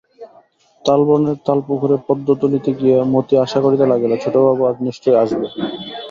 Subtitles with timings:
[0.85, 5.47] তালবনের তালপুকুরে পদ্ম তুলিতে গিয়া মতি আশা করিতে লাগিল, ছোটবাবু আজ নিশ্চয় আসবে।